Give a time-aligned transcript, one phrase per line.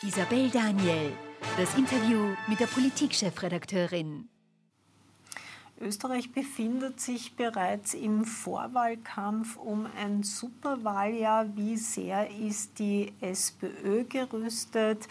[0.00, 1.12] Isabel Daniel,
[1.56, 4.28] das Interview mit der Politikchefredakteurin.
[5.80, 11.56] Österreich befindet sich bereits im Vorwahlkampf um ein Superwahljahr.
[11.56, 15.06] Wie sehr ist die SPÖ gerüstet?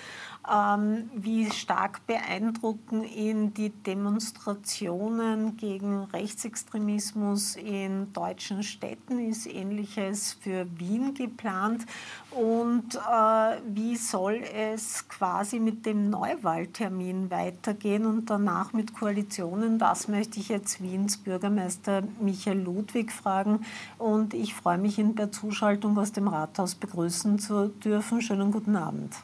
[0.50, 9.20] Ähm, wie stark beeindrucken ihn die Demonstrationen gegen Rechtsextremismus in deutschen Städten?
[9.20, 11.86] Ist Ähnliches für Wien geplant?
[12.32, 19.80] Und äh, wie soll es quasi mit dem Neuwahltermin weitergehen und danach mit Koalitionen?
[19.80, 23.66] Das möchte ich jetzt Wiens Bürgermeister Michael Ludwig fragen.
[23.98, 28.22] Und ich freue mich, ihn per Zuschaltung aus dem Rathaus begrüßen zu dürfen.
[28.22, 29.16] Schönen guten Abend.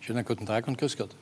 [0.00, 1.14] Schönen guten Tag und grüß Gott.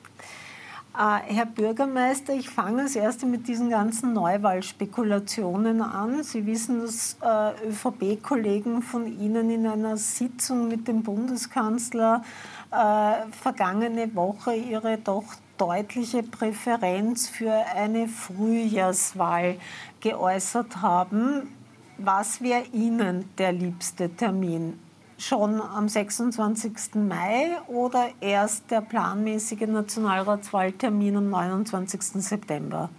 [0.97, 6.23] Äh, Herr Bürgermeister, ich fange als erstes mit diesen ganzen Neuwahlspekulationen an.
[6.23, 12.23] Sie wissen, dass äh, ÖVP-Kollegen von Ihnen in einer Sitzung mit dem Bundeskanzler
[12.71, 15.25] äh, vergangene Woche ihre doch
[15.57, 19.57] deutliche Präferenz für eine Frühjahrswahl
[19.99, 21.53] geäußert haben.
[21.97, 24.79] Was wäre Ihnen der liebste Termin?
[25.17, 26.95] Schon am 26.
[26.95, 32.01] Mai oder erst der planmäßige Nationalratswahltermin am 29.
[32.23, 32.89] September?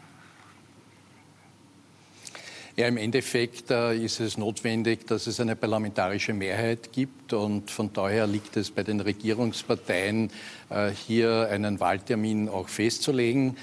[2.79, 7.93] Ja, im Endeffekt äh, ist es notwendig, dass es eine parlamentarische Mehrheit gibt und von
[7.93, 10.31] daher liegt es bei den Regierungsparteien,
[10.71, 13.56] äh, hier einen Wahltermin auch festzulegen.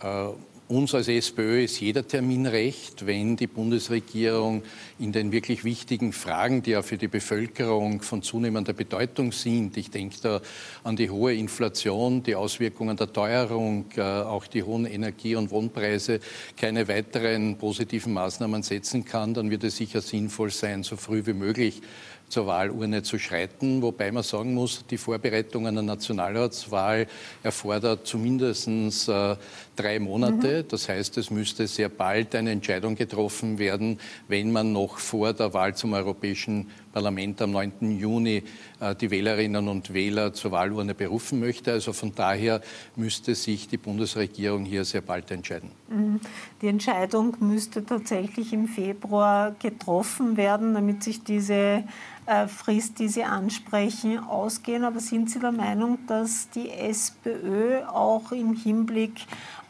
[0.00, 0.28] Äh,
[0.68, 4.62] uns als SPÖ ist jeder Termin recht, wenn die Bundesregierung
[4.98, 9.90] in den wirklich wichtigen Fragen, die ja für die Bevölkerung von zunehmender Bedeutung sind, ich
[9.90, 10.40] denke da
[10.82, 16.20] an die hohe Inflation, die Auswirkungen der Teuerung, äh, auch die hohen Energie- und Wohnpreise,
[16.56, 21.34] keine weiteren positiven Maßnahmen setzen kann, dann wird es sicher sinnvoll sein, so früh wie
[21.34, 21.80] möglich
[22.28, 23.82] zur Wahlurne zu schreiten.
[23.82, 27.06] Wobei man sagen muss, die Vorbereitung einer Nationalratswahl
[27.42, 29.36] erfordert zumindest äh,
[29.76, 30.62] drei Monate.
[30.62, 30.68] Mhm.
[30.68, 35.54] Das heißt, es müsste sehr bald eine Entscheidung getroffen werden, wenn man noch vor der
[35.54, 37.90] Wahl zum Europäischen Parlament am 9.
[37.98, 38.42] Juni
[38.80, 41.72] äh, die Wählerinnen und Wähler zur Wahlurne berufen möchte.
[41.72, 42.62] Also von daher
[42.96, 45.72] müsste sich die Bundesregierung hier sehr bald entscheiden.
[45.90, 46.20] Mhm.
[46.62, 51.84] Die Entscheidung müsste tatsächlich im Februar getroffen werden, damit sich diese
[52.24, 54.82] äh, Frist, die Sie ansprechen, ausgehen.
[54.82, 59.20] Aber sind Sie der Meinung, dass die SPÖ auch im Hinblick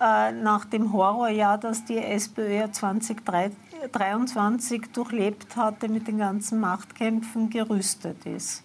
[0.00, 2.68] äh, nach dem Horrorjahr, das die SPÖ
[3.90, 8.62] 2023 durchlebt hatte, mit den ganzen Machtkämpfen gerüstet ist?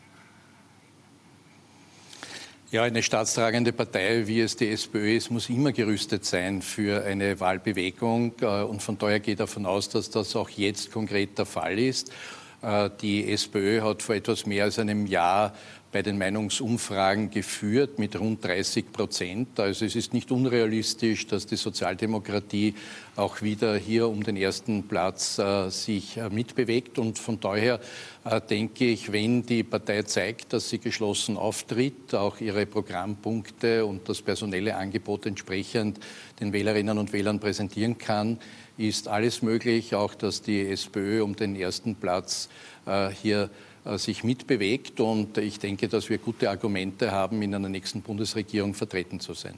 [2.72, 7.38] Ja, eine staatstragende Partei, wie es die SPÖ ist, muss immer gerüstet sein für eine
[7.42, 8.34] Wahlbewegung.
[8.40, 12.14] Äh, und von daher geht davon aus, dass das auch jetzt konkret der Fall ist.
[12.62, 15.54] Äh, die SPÖ hat vor etwas mehr als einem Jahr
[15.92, 19.60] bei den Meinungsumfragen geführt mit rund 30 Prozent.
[19.60, 22.76] Also es ist nicht unrealistisch, dass die Sozialdemokratie
[23.18, 26.98] auch wieder hier um den ersten Platz äh, sich äh, mitbewegt.
[26.98, 27.82] Und von daher
[28.24, 34.08] äh, denke ich, wenn die Partei zeigt, dass sie geschlossen auftritt, auch ihre Programmpunkte und
[34.08, 36.00] das personelle Angebot entsprechend
[36.40, 38.40] den Wählerinnen und Wählern präsentieren kann,
[38.78, 42.48] ist alles möglich, auch dass die SPÖ um den ersten Platz
[42.86, 43.50] äh, hier
[43.98, 45.00] sich mitbewegt.
[45.00, 49.56] Und ich denke, dass wir gute Argumente haben, in einer nächsten Bundesregierung vertreten zu sein.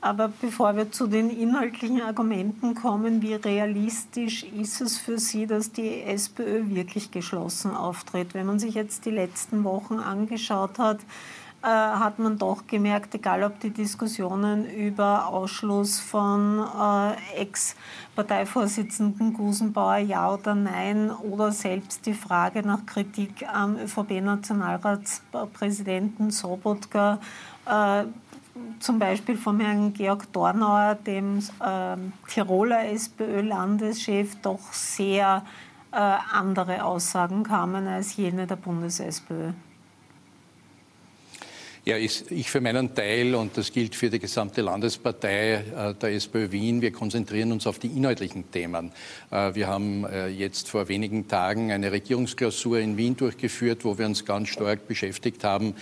[0.00, 5.72] Aber bevor wir zu den inhaltlichen Argumenten kommen, wie realistisch ist es für Sie, dass
[5.72, 8.34] die SPÖ wirklich geschlossen auftritt?
[8.34, 11.00] Wenn man sich jetzt die letzten Wochen angeschaut hat,
[11.66, 19.96] äh, hat man doch gemerkt, egal ob die Diskussionen über Ausschluss von äh, Ex-Parteivorsitzenden Gusenbauer
[19.96, 27.18] ja oder nein oder selbst die Frage nach Kritik am ÖVP-Nationalratspräsidenten Sobotka,
[27.66, 28.04] äh,
[28.78, 31.96] zum Beispiel vom Herrn Georg Dornauer, dem äh,
[32.28, 35.42] Tiroler SPÖ-Landeschef, doch sehr
[35.90, 39.50] äh, andere Aussagen kamen als jene der Bundes-SPÖ.
[41.88, 46.50] Ja, ich für meinen Teil, und das gilt für die gesamte Landespartei äh, der SPÖ
[46.50, 48.90] Wien, wir konzentrieren uns auf die inhaltlichen Themen.
[49.30, 54.06] Äh, wir haben äh, jetzt vor wenigen Tagen eine Regierungsklausur in Wien durchgeführt, wo wir
[54.06, 55.74] uns ganz stark beschäftigt haben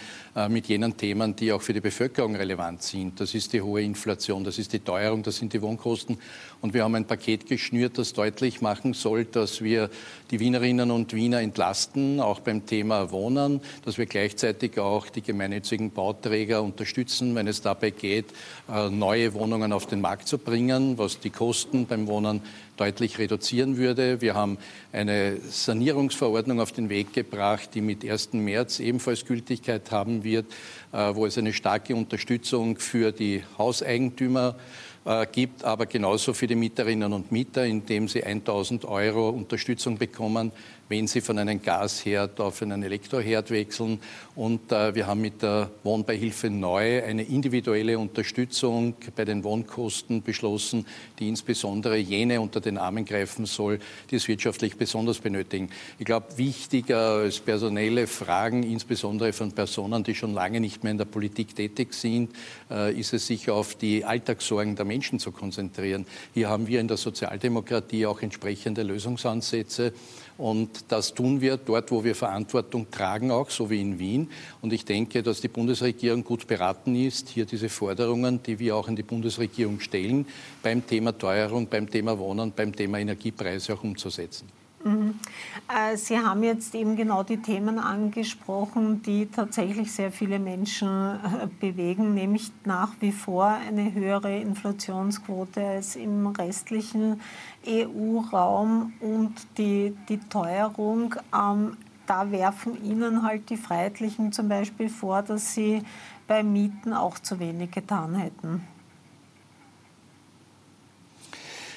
[0.49, 3.20] mit jenen Themen, die auch für die Bevölkerung relevant sind.
[3.20, 6.19] Das ist die hohe Inflation, das ist die Teuerung, das sind die Wohnkosten.
[6.61, 9.90] Und wir haben ein Paket geschnürt, das deutlich machen soll, dass wir
[10.32, 15.93] die Wienerinnen und Wiener entlasten, auch beim Thema Wohnen, dass wir gleichzeitig auch die gemeinnützigen
[15.94, 18.26] Bauträger unterstützen, wenn es dabei geht,
[18.73, 22.43] äh, neue Wohnungen auf den Markt zu bringen, was die Kosten beim Wohnen
[22.76, 24.20] deutlich reduzieren würde.
[24.20, 24.58] Wir haben
[24.93, 28.35] eine Sanierungsverordnung auf den Weg gebracht, die mit 1.
[28.35, 30.46] März ebenfalls Gültigkeit haben wird,
[30.93, 34.56] äh, wo es eine starke Unterstützung für die Hauseigentümer
[35.05, 40.50] äh, gibt, aber genauso für die Mieterinnen und Mieter, indem sie 1000 Euro Unterstützung bekommen
[40.94, 43.99] wenn sie von einem Gasherd auf einen Elektroherd wechseln.
[44.37, 50.87] Und äh, wir haben mit der Wohnbeihilfe neu eine individuelle Unterstützung bei den Wohnkosten beschlossen,
[51.19, 55.69] die insbesondere jene unter den Armen greifen soll, die es wirtschaftlich besonders benötigen.
[55.99, 60.99] Ich glaube, wichtiger als personelle Fragen, insbesondere von Personen, die schon lange nicht mehr in
[60.99, 62.31] der Politik tätig sind,
[62.70, 66.06] äh, ist es sich auf die Alltagssorgen der Menschen zu konzentrieren.
[66.35, 69.93] Hier haben wir in der Sozialdemokratie auch entsprechende Lösungsansätze.
[70.36, 74.31] Und das tun wir dort, wo wir Verantwortung tragen, auch so wie in Wien.
[74.62, 78.88] Und ich denke, dass die Bundesregierung gut beraten ist, hier diese Forderungen, die wir auch
[78.88, 80.26] an die Bundesregierung stellen,
[80.62, 84.48] beim Thema Teuerung, beim Thema Wohnen, beim Thema Energiepreise auch umzusetzen.
[84.84, 91.46] Äh, Sie haben jetzt eben genau die Themen angesprochen, die tatsächlich sehr viele Menschen äh,
[91.60, 97.20] bewegen, nämlich nach wie vor eine höhere Inflationsquote als im restlichen
[97.66, 101.14] EU-Raum und die, die Teuerung.
[101.34, 101.76] Ähm,
[102.06, 105.82] da werfen Ihnen halt die Freiheitlichen zum Beispiel vor, dass sie
[106.26, 108.62] bei Mieten auch zu wenig getan hätten.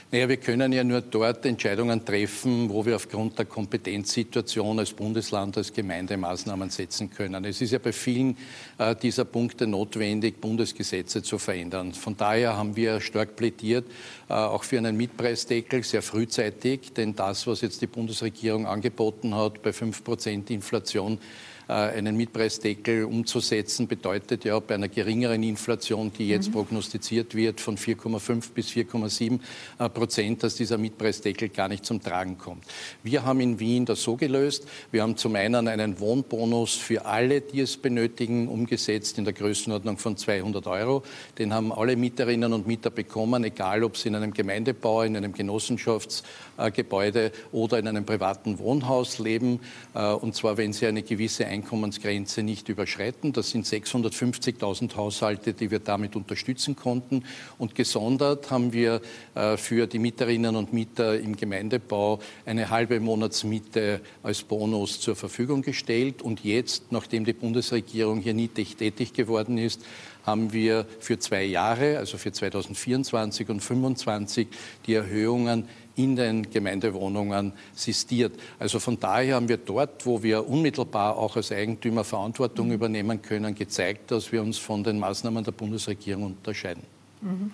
[0.10, 5.58] Naja, wir können ja nur dort Entscheidungen treffen, wo wir aufgrund der Kompetenzsituation als Bundesland,
[5.58, 7.44] als Gemeinde Maßnahmen setzen können.
[7.44, 8.38] Es ist ja bei vielen
[8.78, 11.92] äh, dieser Punkte notwendig, Bundesgesetze zu verändern.
[11.92, 13.84] Von daher haben wir stark plädiert,
[14.30, 19.62] äh, auch für einen Mietpreisdeckel, sehr frühzeitig, denn das, was jetzt die Bundesregierung angeboten hat,
[19.62, 21.20] bei 5 Prozent Inflation,
[21.74, 26.54] einen Mietpreisdeckel umzusetzen, bedeutet ja bei einer geringeren Inflation, die jetzt mhm.
[26.54, 29.40] prognostiziert wird, von 4,5 bis 4,7
[29.80, 32.64] äh, Prozent, dass dieser Mietpreisdeckel gar nicht zum Tragen kommt.
[33.04, 34.68] Wir haben in Wien das so gelöst.
[34.92, 39.98] Wir haben zum einen einen Wohnbonus für alle, die es benötigen, umgesetzt in der Größenordnung
[39.98, 41.04] von 200 Euro.
[41.38, 45.34] Den haben alle Mieterinnen und Mieter bekommen, egal ob sie in einem Gemeindebau, in einem
[45.34, 49.60] Genossenschaftsgebäude oder in einem privaten Wohnhaus leben.
[49.94, 53.34] Äh, und zwar, wenn sie eine gewisse Einkommensgrenze nicht überschreiten.
[53.34, 57.24] Das sind 650.000 Haushalte, die wir damit unterstützen konnten.
[57.58, 59.02] Und gesondert haben wir
[59.36, 65.62] äh, für die Mieterinnen und Mieter im Gemeindebau eine halbe Monatsmiete als Bonus zur Verfügung
[65.62, 66.22] gestellt.
[66.22, 69.82] Und jetzt, nachdem die Bundesregierung hier niedrig tätig geworden ist,
[70.28, 74.48] haben wir für zwei Jahre, also für 2024 und 2025,
[74.86, 78.40] die Erhöhungen in den Gemeindewohnungen sistiert.
[78.60, 83.56] Also von daher haben wir dort, wo wir unmittelbar auch als Eigentümer Verantwortung übernehmen können,
[83.56, 86.84] gezeigt, dass wir uns von den Maßnahmen der Bundesregierung unterscheiden.
[87.22, 87.52] Mhm.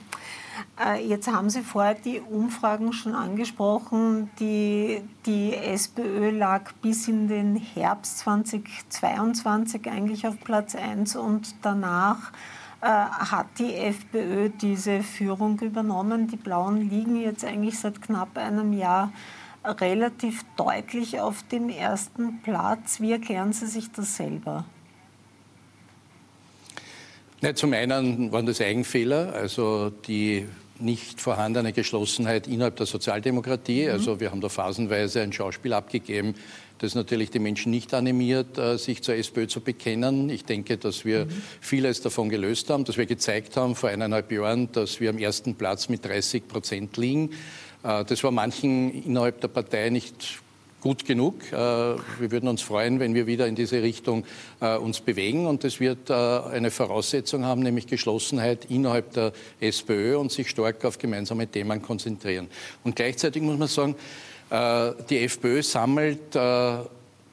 [0.80, 4.30] Äh, jetzt haben Sie vorher die Umfragen schon angesprochen.
[4.40, 12.32] Die, die SPÖ lag bis in den Herbst 2022 eigentlich auf Platz 1 und danach
[12.84, 16.28] hat die FPÖ diese Führung übernommen.
[16.28, 19.12] Die Blauen liegen jetzt eigentlich seit knapp einem Jahr
[19.66, 23.00] relativ deutlich auf dem ersten Platz.
[23.00, 24.66] Wie erklären Sie sich das selber?
[27.42, 30.48] Ja, zum einen waren das Eigenfehler, also die
[30.80, 33.86] nicht vorhandene Geschlossenheit innerhalb der Sozialdemokratie.
[33.86, 33.92] Mhm.
[33.92, 36.36] Also wir haben da phasenweise ein Schauspiel abgegeben,
[36.84, 40.30] das natürlich die Menschen nicht animiert, äh, sich zur SPÖ zu bekennen.
[40.30, 41.42] Ich denke, dass wir mhm.
[41.62, 45.56] vieles davon gelöst haben, dass wir gezeigt haben vor eineinhalb Jahren, dass wir am ersten
[45.56, 47.32] Platz mit 30 Prozent liegen.
[47.84, 50.42] Äh, das war manchen innerhalb der Partei nicht
[50.82, 51.54] gut genug.
[51.54, 54.26] Äh, wir würden uns freuen, wenn wir wieder in diese Richtung
[54.60, 55.46] uns bewegen.
[55.48, 60.98] Und es wird eine Voraussetzung haben, nämlich Geschlossenheit innerhalb der SPÖ und sich stark auf
[60.98, 62.50] gemeinsame Themen konzentrieren.
[62.84, 63.96] Und gleichzeitig muss man sagen,
[64.54, 66.76] die FPÖ sammelt äh,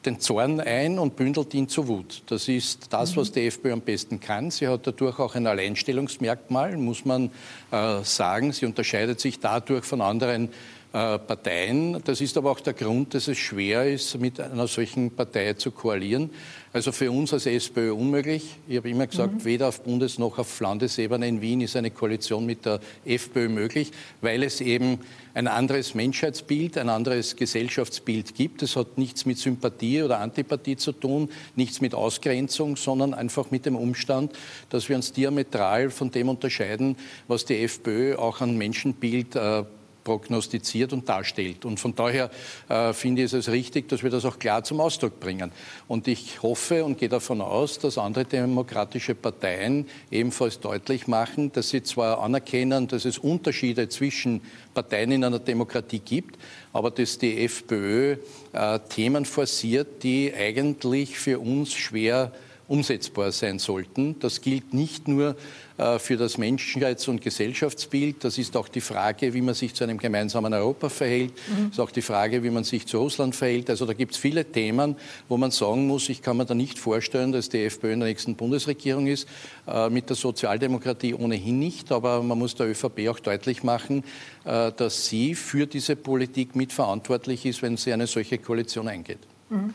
[0.06, 2.22] den Zorn ein und bündelt ihn zu Wut.
[2.26, 4.50] Das ist das, was die FPÖ am besten kann.
[4.50, 7.30] Sie hat dadurch auch ein Alleinstellungsmerkmal, muss man
[7.70, 8.52] äh, sagen.
[8.52, 10.48] Sie unterscheidet sich dadurch von anderen
[10.92, 12.02] Parteien.
[12.04, 15.70] Das ist aber auch der Grund, dass es schwer ist, mit einer solchen Partei zu
[15.70, 16.30] koalieren.
[16.72, 18.56] Also für uns als SPÖ unmöglich.
[18.68, 19.44] Ich habe immer gesagt, mhm.
[19.44, 23.92] weder auf Bundes- noch auf Landesebene in Wien ist eine Koalition mit der FPÖ möglich,
[24.20, 24.98] weil es eben
[25.34, 28.62] ein anderes Menschheitsbild, ein anderes Gesellschaftsbild gibt.
[28.62, 33.66] Es hat nichts mit Sympathie oder Antipathie zu tun, nichts mit Ausgrenzung, sondern einfach mit
[33.66, 34.32] dem Umstand,
[34.70, 36.96] dass wir uns diametral von dem unterscheiden,
[37.28, 39.64] was die FPÖ auch an Menschenbild äh,
[40.04, 41.64] prognostiziert und darstellt.
[41.64, 42.30] Und von daher
[42.68, 45.52] äh, finde ich es richtig, dass wir das auch klar zum Ausdruck bringen.
[45.88, 51.70] Und ich hoffe und gehe davon aus, dass andere demokratische Parteien ebenfalls deutlich machen, dass
[51.70, 54.40] sie zwar anerkennen, dass es Unterschiede zwischen
[54.74, 56.38] Parteien in einer Demokratie gibt,
[56.72, 58.16] aber dass die FPÖ
[58.52, 62.32] äh, Themen forciert, die eigentlich für uns schwer
[62.70, 64.16] umsetzbar sein sollten.
[64.20, 65.36] Das gilt nicht nur
[65.76, 68.22] äh, für das Menschheits- und Gesellschaftsbild.
[68.22, 71.32] Das ist auch die Frage, wie man sich zu einem gemeinsamen Europa verhält.
[71.48, 71.70] Mhm.
[71.72, 73.70] Ist auch die Frage, wie man sich zu Russland verhält.
[73.70, 74.94] Also da gibt es viele Themen,
[75.28, 78.08] wo man sagen muss, ich kann mir da nicht vorstellen, dass die FPÖ in der
[78.08, 79.26] nächsten Bundesregierung ist.
[79.66, 81.90] Äh, mit der Sozialdemokratie ohnehin nicht.
[81.90, 84.04] Aber man muss der ÖVP auch deutlich machen,
[84.44, 89.18] äh, dass sie für diese Politik mitverantwortlich ist, wenn sie eine solche Koalition eingeht.
[89.48, 89.74] Mhm.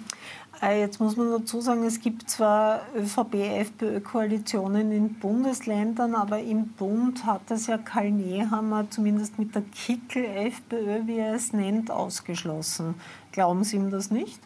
[0.65, 7.24] Äh, jetzt muss man dazu sagen, es gibt zwar ÖVP-FPÖ-Koalitionen in Bundesländern, aber im Bund
[7.25, 12.95] hat das ja Karl Nehammer zumindest mit der Kickel-FPÖ, wie er es nennt, ausgeschlossen.
[13.31, 14.39] Glauben Sie ihm das nicht?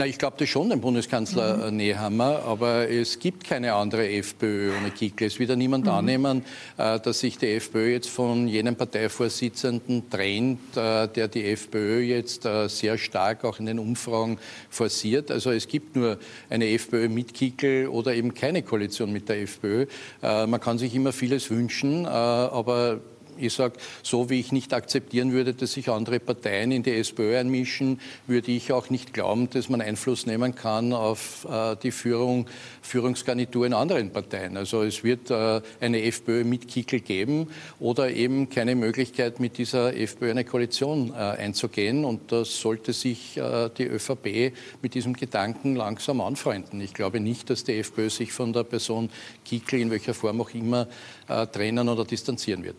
[0.00, 1.62] Na, ich glaube das schon, den Bundeskanzler mhm.
[1.62, 5.26] Äh, Nehammer, aber es gibt keine andere FPÖ ohne Kickl.
[5.26, 5.90] Es wird ja niemand mhm.
[5.90, 6.44] annehmen,
[6.78, 12.48] äh, dass sich die FPÖ jetzt von jenem Parteivorsitzenden trennt, äh, der die FPÖ jetzt
[12.68, 14.38] sehr stark auch in den Umfragen
[14.70, 15.30] forciert.
[15.30, 16.16] Also es gibt nur
[16.48, 19.84] eine FPÖ mit Kickl oder eben keine Koalition mit der FPÖ.
[20.22, 23.00] Man kann sich immer vieles wünschen, aber
[23.42, 27.38] ich sage, so wie ich nicht akzeptieren würde, dass sich andere Parteien in die SPÖ
[27.38, 32.46] einmischen, würde ich auch nicht glauben, dass man Einfluss nehmen kann auf äh, die Führung,
[32.82, 34.56] Führungsgarnitur in anderen Parteien.
[34.56, 39.96] Also es wird äh, eine FPÖ mit Kickel geben oder eben keine Möglichkeit, mit dieser
[39.96, 42.04] FPÖ eine Koalition äh, einzugehen.
[42.04, 46.80] Und das sollte sich äh, die ÖVP mit diesem Gedanken langsam anfreunden.
[46.80, 49.10] Ich glaube nicht, dass die FPÖ sich von der Person
[49.44, 50.86] Kickel in welcher Form auch immer
[51.28, 52.76] äh, trennen oder distanzieren wird.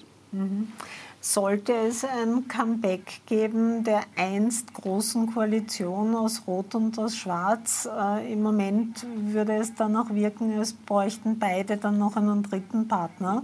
[1.20, 7.88] Sollte es ein Comeback geben der einst großen Koalition aus Rot und aus Schwarz?
[7.88, 12.88] Äh, Im Moment würde es dann auch wirken, es bräuchten beide dann noch einen dritten
[12.88, 13.44] Partner.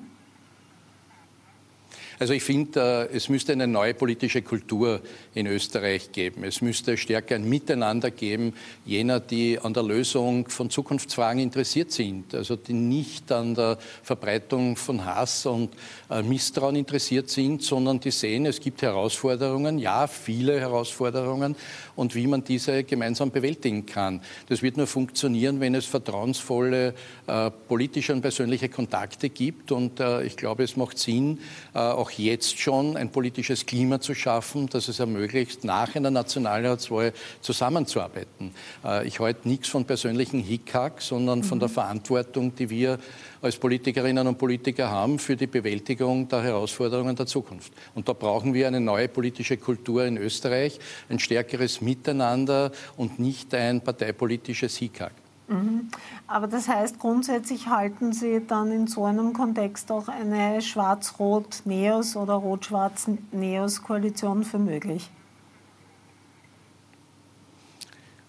[2.20, 5.02] Also ich finde, äh, es müsste eine neue politische Kultur
[5.36, 6.44] in Österreich geben.
[6.44, 8.54] Es müsste stärker ein Miteinander geben,
[8.86, 14.78] jener, die an der Lösung von Zukunftsfragen interessiert sind, also die nicht an der Verbreitung
[14.78, 15.70] von Hass und
[16.10, 21.56] äh, Misstrauen interessiert sind, sondern die sehen, es gibt Herausforderungen, ja, viele Herausforderungen
[21.96, 24.22] und wie man diese gemeinsam bewältigen kann.
[24.50, 26.96] Das wird nur funktionieren, wenn es vertrauensvolle
[27.28, 31.40] äh, politische und persönliche Kontakte gibt und ich glaube, es macht Sinn,
[31.74, 37.12] auch auch jetzt schon ein politisches Klima zu schaffen, das es ermöglicht, nach einer Nationalratswahl
[37.42, 38.54] zusammenzuarbeiten.
[38.84, 41.74] Äh, ich halte nichts von persönlichen Hickhack, sondern von der mhm.
[41.74, 43.00] Verantwortung, die wir
[43.42, 47.74] als Politikerinnen und Politiker haben für die Bewältigung der Herausforderungen der Zukunft.
[47.94, 53.54] Und da brauchen wir eine neue politische Kultur in Österreich, ein stärkeres Miteinander und nicht
[53.54, 55.14] ein parteipolitisches Hickhack.
[55.48, 55.90] Mhm.
[56.28, 62.34] Aber das heißt, grundsätzlich halten Sie dann in so einem Kontext auch eine Schwarz-Rot-Neos oder
[62.34, 65.10] Rot-Schwarz-Neos-Koalition für möglich?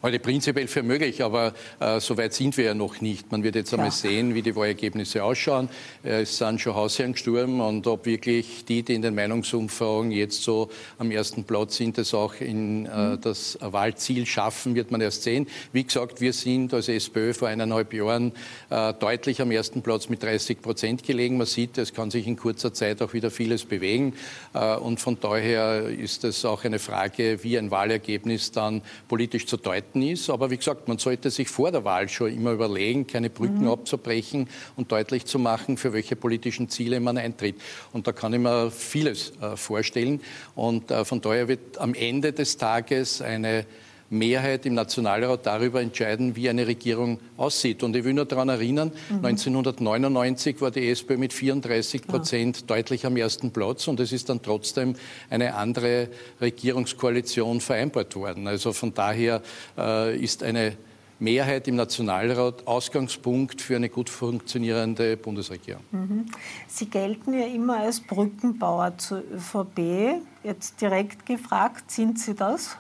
[0.01, 3.33] Heute prinzipiell für möglich, aber äh, so weit sind wir ja noch nicht.
[3.33, 5.69] Man wird jetzt einmal sehen, wie die Wahlergebnisse ausschauen.
[6.05, 10.45] Äh, es sind schon Hausherren gestorben und ob wirklich die, die in den Meinungsumfragen jetzt
[10.45, 13.21] so am ersten Platz sind, das auch in äh, mhm.
[13.23, 15.49] das Wahlziel schaffen, wird man erst sehen.
[15.73, 18.31] Wie gesagt, wir sind als SPÖ vor eineinhalb Jahren
[18.71, 21.39] äh, deutlich am ersten Platz mit 30 Prozent gelegen.
[21.39, 24.15] Man sieht, es kann sich in kurzer Zeit auch wieder vieles bewegen.
[24.55, 29.57] Äh, und von daher ist es auch eine Frage, wie ein Wahlergebnis dann politisch zu
[29.57, 30.31] deuten Seiten ist.
[30.31, 33.71] Aber wie gesagt, man sollte sich vor der Wahl schon immer überlegen, keine Brücken mhm.
[33.71, 37.57] abzubrechen und deutlich zu machen, für welche politischen Ziele man eintritt.
[37.93, 40.21] Und da kann ich mir vieles äh, vorstellen.
[40.55, 43.67] Und äh, von daher wird am Ende des Tages eine
[44.11, 47.83] Mehrheit im Nationalrat darüber entscheiden, wie eine Regierung aussieht.
[47.83, 49.25] Und ich will nur daran erinnern, mhm.
[49.25, 52.67] 1999 war die SPÖ mit 34 Prozent ja.
[52.67, 54.95] deutlich am ersten Platz und es ist dann trotzdem
[55.29, 56.09] eine andere
[56.41, 58.47] Regierungskoalition vereinbart worden.
[58.47, 59.43] Also von daher
[59.77, 60.77] äh, ist eine
[61.21, 65.83] Mehrheit im Nationalrat Ausgangspunkt für eine gut funktionierende Bundesregierung.
[65.91, 66.27] Mhm.
[66.69, 70.23] Sie gelten ja immer als Brückenbauer zur ÖVP.
[70.45, 72.77] Jetzt direkt gefragt, sind Sie das?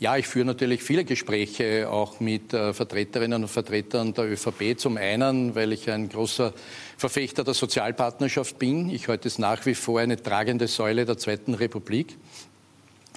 [0.00, 4.78] Ja, ich führe natürlich viele Gespräche auch mit äh, Vertreterinnen und Vertretern der ÖVP.
[4.78, 6.54] Zum einen, weil ich ein großer
[6.96, 8.90] Verfechter der Sozialpartnerschaft bin.
[8.90, 12.16] Ich halte es nach wie vor eine tragende Säule der Zweiten Republik.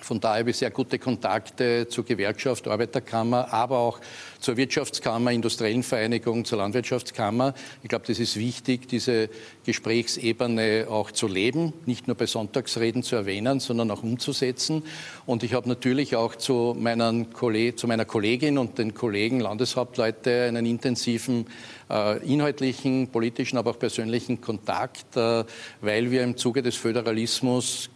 [0.03, 4.00] Von daher habe ich sehr gute Kontakte zur Gewerkschaft, Arbeiterkammer, aber auch
[4.39, 7.53] zur Wirtschaftskammer, Industriellen Vereinigung, zur Landwirtschaftskammer.
[7.84, 9.29] Ich glaube, das ist wichtig, diese
[9.63, 14.84] Gesprächsebene auch zu leben, nicht nur bei Sonntagsreden zu erwähnen, sondern auch umzusetzen.
[15.27, 17.27] Und ich habe natürlich auch zu, meinen
[17.75, 21.46] zu meiner Kollegin und den Kollegen Landeshauptleute einen intensiven
[21.91, 25.43] äh, inhaltlichen, politischen, aber auch persönlichen Kontakt, äh,
[25.81, 27.89] weil wir im Zuge des Föderalismus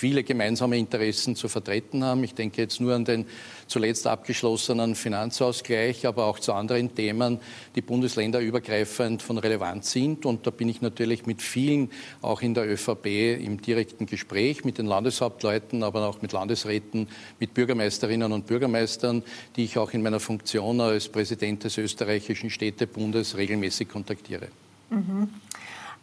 [0.00, 2.24] viele gemeinsame Interessen zu vertreten haben.
[2.24, 3.26] Ich denke jetzt nur an den
[3.66, 7.38] zuletzt abgeschlossenen Finanzausgleich, aber auch zu anderen Themen,
[7.76, 10.24] die bundesländerübergreifend von Relevanz sind.
[10.24, 11.90] Und da bin ich natürlich mit vielen
[12.22, 13.06] auch in der ÖVP
[13.44, 17.06] im direkten Gespräch, mit den Landeshauptleuten, aber auch mit Landesräten,
[17.38, 19.22] mit Bürgermeisterinnen und Bürgermeistern,
[19.56, 24.48] die ich auch in meiner Funktion als Präsident des österreichischen Städtebundes regelmäßig kontaktiere.
[24.88, 25.28] Mhm.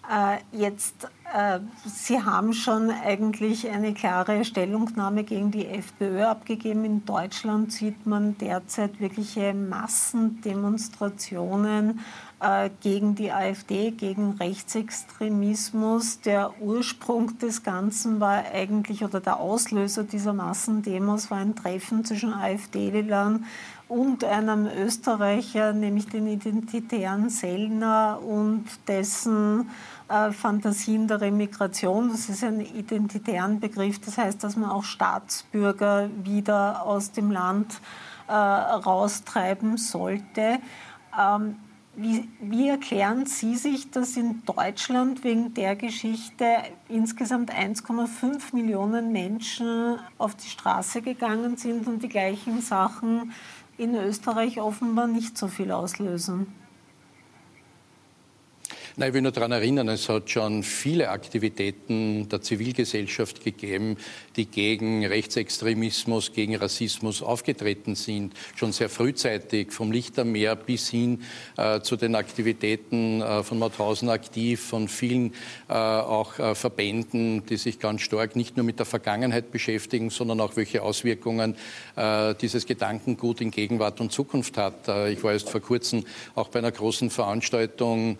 [0.09, 1.07] Äh, jetzt,
[1.85, 6.85] Sie haben schon eigentlich eine klare Stellungnahme gegen die FPÖ abgegeben.
[6.85, 11.99] In Deutschland sieht man derzeit wirkliche Massendemonstrationen
[12.39, 16.21] äh, gegen die AfD, gegen Rechtsextremismus.
[16.21, 22.31] Der Ursprung des Ganzen war eigentlich, oder der Auslöser dieser Massendemos war ein Treffen zwischen
[22.31, 23.43] AfD-Lern
[23.89, 29.69] und einem Österreicher, nämlich den identitären Sellner und dessen
[30.09, 32.09] äh, Fantasien der Remigration.
[32.09, 33.99] Das ist ein identitären Begriff.
[33.99, 37.79] Das heißt, dass man auch Staatsbürger wieder aus dem Land
[38.27, 40.59] äh, raustreiben sollte.
[41.17, 41.55] Ähm,
[41.99, 46.45] wie, wie, erklären Sie sich, dass in Deutschland wegen der Geschichte
[46.89, 53.33] insgesamt 1,5 Millionen Menschen auf die Straße gegangen sind und die gleichen Sachen
[53.77, 56.47] in Österreich offenbar nicht so viel auslösen?
[58.99, 63.95] Nein, ich will nur daran erinnern, es hat schon viele Aktivitäten der Zivilgesellschaft gegeben,
[64.35, 71.21] die gegen Rechtsextremismus, gegen Rassismus aufgetreten sind, schon sehr frühzeitig, vom Lichtermeer bis hin
[71.57, 75.33] äh, zu den Aktivitäten äh, von Mauthausen aktiv, von vielen
[75.69, 80.41] äh, auch äh, Verbänden, die sich ganz stark nicht nur mit der Vergangenheit beschäftigen, sondern
[80.41, 81.55] auch welche Auswirkungen
[81.95, 84.87] äh, dieses Gedankengut in Gegenwart und Zukunft hat.
[84.87, 88.17] Äh, ich war erst vor kurzem auch bei einer großen Veranstaltung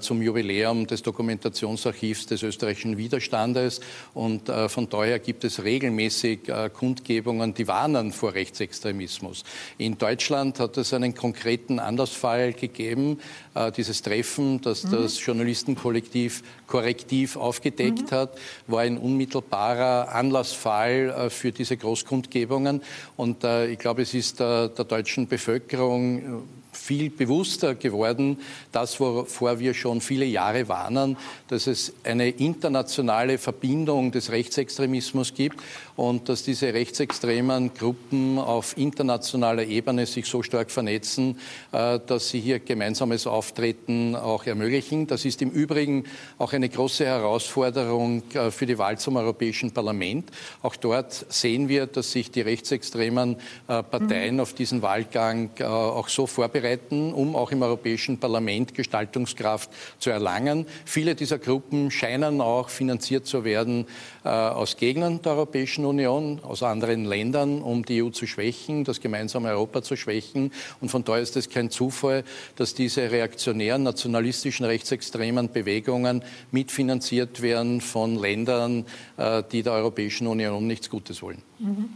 [0.00, 3.80] zum zum Jubiläum des Dokumentationsarchivs des österreichischen Widerstandes.
[4.14, 9.42] Und äh, von daher gibt es regelmäßig äh, Kundgebungen, die warnen vor Rechtsextremismus.
[9.76, 13.18] In Deutschland hat es einen konkreten Anlassfall gegeben,
[13.56, 14.92] äh, dieses Treffen, das mhm.
[14.92, 18.14] das Journalistenkollektiv korrektiv aufgedeckt mhm.
[18.14, 22.82] hat, war ein unmittelbarer Anlassfall für diese Großkundgebungen.
[23.16, 26.44] Und ich glaube, es ist der deutschen Bevölkerung
[26.76, 28.38] viel bewusster geworden,
[28.72, 31.16] das, wovor wir schon viele Jahre warnen,
[31.48, 35.60] dass es eine internationale Verbindung des Rechtsextremismus gibt
[35.96, 41.38] und dass diese rechtsextremen Gruppen auf internationaler Ebene sich so stark vernetzen,
[41.72, 45.06] äh, dass sie hier gemeinsames Auftreten auch ermöglichen.
[45.06, 46.04] Das ist im Übrigen
[46.38, 50.30] auch eine große Herausforderung äh, für die Wahl zum Europäischen Parlament.
[50.62, 53.36] Auch dort sehen wir, dass sich die rechtsextremen
[53.68, 54.40] äh, Parteien mhm.
[54.40, 56.63] auf diesen Wahlgang auch so vorbereiten,
[57.12, 60.66] um auch im Europäischen Parlament Gestaltungskraft zu erlangen.
[60.84, 63.86] Viele dieser Gruppen scheinen auch finanziert zu werden
[64.22, 69.00] aus Gegnern der Europäischen Europäischen Union, aus anderen Ländern, um die EU zu schwächen, das
[69.00, 70.52] gemeinsame Europa zu schwächen.
[70.80, 72.24] Und von daher ist es kein Zufall,
[72.56, 80.66] dass diese reaktionären, nationalistischen, rechtsextremen Bewegungen mitfinanziert werden von Ländern, äh, die der Europäischen Union
[80.66, 81.42] nichts Gutes wollen.
[81.58, 81.90] Mhm.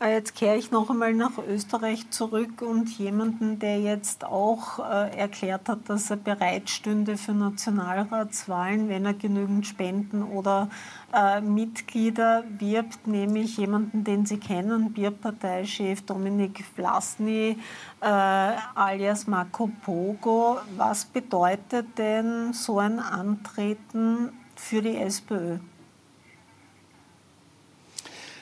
[0.00, 5.16] Äh, jetzt kehre ich noch einmal nach Österreich zurück und jemanden, der jetzt auch äh,
[5.16, 10.68] erklärt hat, dass er bereit stünde für Nationalratswahlen, wenn er genügend Spenden oder
[11.12, 17.56] äh, Mitglieder wirbt, nämlich jemanden, den Sie kennen, Bierparteichef Dominik Vlasny
[18.00, 20.58] äh, alias Marco Pogo.
[20.76, 25.58] Was bedeutet denn so ein Antreten für die SPÖ?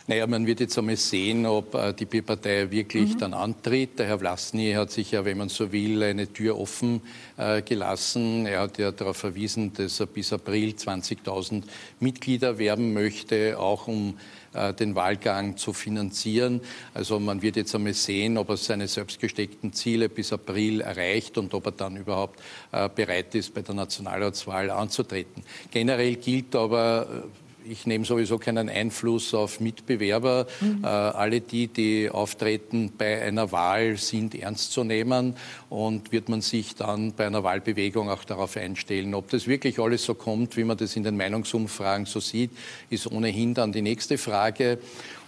[0.08, 3.18] Naja, man wird jetzt einmal sehen, ob äh, die B-Partei wirklich mhm.
[3.18, 3.98] dann antritt.
[3.98, 7.00] Der Herr Vlasny hat sich ja, wenn man so will, eine Tür offen
[7.36, 8.46] äh, gelassen.
[8.46, 11.64] Er hat ja darauf verwiesen, dass er bis April 20.000
[11.98, 14.16] Mitglieder werben möchte, auch um
[14.54, 16.60] äh, den Wahlgang zu finanzieren.
[16.94, 21.36] Also man wird jetzt einmal sehen, ob er seine selbst gesteckten Ziele bis April erreicht
[21.36, 22.40] und ob er dann überhaupt
[22.94, 25.42] bereit ist, bei der Nationalratswahl anzutreten.
[25.70, 27.24] Generell gilt aber,
[27.70, 30.46] ich nehme sowieso keinen Einfluss auf Mitbewerber.
[30.60, 30.84] Mhm.
[30.84, 35.36] Äh, alle die, die auftreten bei einer Wahl, sind ernst zu nehmen
[35.68, 39.14] und wird man sich dann bei einer Wahlbewegung auch darauf einstellen.
[39.14, 42.50] Ob das wirklich alles so kommt, wie man das in den Meinungsumfragen so sieht,
[42.90, 44.78] ist ohnehin dann die nächste Frage.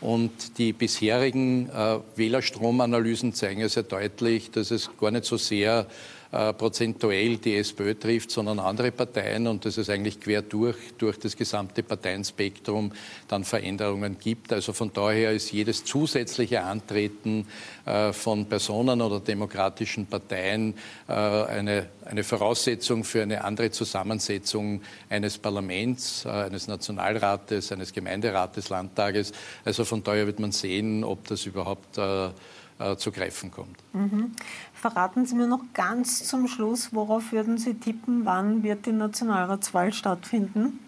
[0.01, 5.87] Und die bisherigen äh, Wählerstromanalysen zeigen ja sehr deutlich, dass es gar nicht so sehr
[6.31, 11.19] äh, prozentuell die SPÖ trifft, sondern andere Parteien und dass es eigentlich quer durch, durch
[11.19, 12.93] das gesamte Parteienspektrum
[13.29, 14.53] dann Veränderungen gibt.
[14.53, 17.47] Also von daher ist jedes zusätzliche Antreten
[17.87, 20.75] äh, von Personen oder demokratischen Parteien
[21.09, 28.69] äh, eine, eine Voraussetzung für eine andere Zusammensetzung eines Parlaments, äh, eines Nationalrates, eines Gemeinderates,
[28.69, 29.33] Landtages.
[29.65, 31.99] Also von daher wird man sehen, ob das überhaupt
[32.79, 33.79] äh, zu greifen kommt.
[33.93, 34.33] Mhm.
[34.73, 39.93] Verraten Sie mir noch ganz zum Schluss, worauf würden Sie tippen, wann wird die Nationalratswahl
[39.93, 40.79] stattfinden?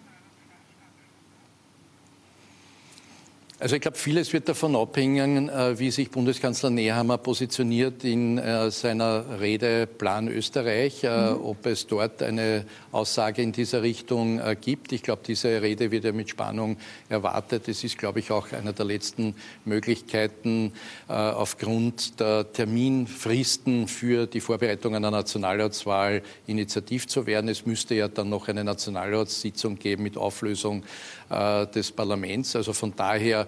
[3.62, 8.70] Also ich glaube, vieles wird davon abhängen, äh, wie sich Bundeskanzler Nehammer positioniert in äh,
[8.70, 11.44] seiner Rede Plan Österreich, äh, mhm.
[11.44, 14.92] ob es dort eine Aussage in dieser Richtung gibt.
[14.92, 16.77] Ich glaube, diese Rede wird ja mit Spannung
[17.09, 17.68] erwartet.
[17.68, 20.73] Es ist, glaube ich, auch einer der letzten Möglichkeiten,
[21.07, 27.49] aufgrund der Terminfristen für die Vorbereitung einer Nationalratswahl initiativ zu werden.
[27.49, 30.83] Es müsste ja dann noch eine Nationalratssitzung geben mit Auflösung
[31.31, 32.57] des Parlaments.
[32.57, 33.46] Also von daher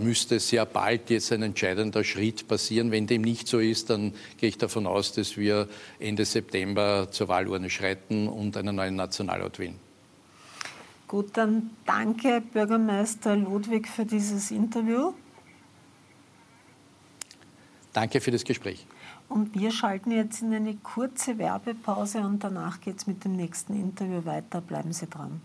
[0.00, 2.90] müsste sehr bald jetzt ein entscheidender Schritt passieren.
[2.90, 7.28] Wenn dem nicht so ist, dann gehe ich davon aus, dass wir Ende September zur
[7.28, 9.76] Wahlurne schreiten und einen neuen Nationalrat wählen.
[11.08, 15.12] Gut, dann danke Bürgermeister Ludwig für dieses Interview.
[17.92, 18.86] Danke für das Gespräch.
[19.28, 23.74] Und wir schalten jetzt in eine kurze Werbepause und danach geht es mit dem nächsten
[23.74, 24.60] Interview weiter.
[24.60, 25.40] Bleiben Sie dran.